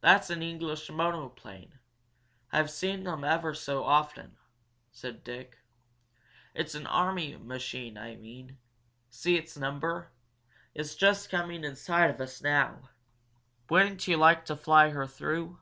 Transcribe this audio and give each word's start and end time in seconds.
"That's 0.00 0.30
an 0.30 0.42
English 0.42 0.88
monoplane. 0.88 1.78
I've 2.50 2.70
seen 2.70 3.04
them 3.04 3.24
ever 3.24 3.52
so 3.52 3.84
often," 3.84 4.38
said 4.90 5.22
Dick. 5.22 5.58
"It's 6.54 6.74
an 6.74 6.86
army 6.86 7.36
machine, 7.36 7.98
I 7.98 8.16
mean. 8.16 8.56
See 9.10 9.36
it's 9.36 9.54
number? 9.58 10.10
It's 10.74 10.94
just 10.94 11.28
coming 11.28 11.62
in 11.62 11.76
sight 11.76 12.08
of 12.08 12.22
us 12.22 12.40
now. 12.40 12.88
Wouldn't 13.68 14.08
you 14.08 14.16
like 14.16 14.46
to 14.46 14.56
fly 14.56 14.88
her 14.88 15.06
though?" 15.06 15.58